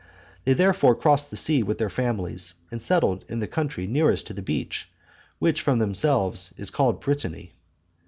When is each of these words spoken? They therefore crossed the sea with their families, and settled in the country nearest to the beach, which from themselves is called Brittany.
They 0.45 0.53
therefore 0.53 0.95
crossed 0.95 1.29
the 1.29 1.35
sea 1.35 1.61
with 1.61 1.77
their 1.77 1.87
families, 1.91 2.55
and 2.71 2.81
settled 2.81 3.23
in 3.29 3.39
the 3.39 3.45
country 3.45 3.85
nearest 3.85 4.25
to 4.25 4.33
the 4.33 4.41
beach, 4.41 4.89
which 5.37 5.61
from 5.61 5.77
themselves 5.77 6.51
is 6.57 6.71
called 6.71 6.99
Brittany. 7.01 7.53